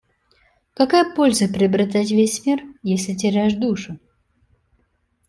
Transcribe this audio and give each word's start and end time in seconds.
Какая 0.73 1.13
польза 1.15 1.47
приобретать 1.47 2.09
весь 2.09 2.43
мир, 2.43 2.63
если 2.81 3.13
теряешь 3.13 3.53
душу? 3.53 3.99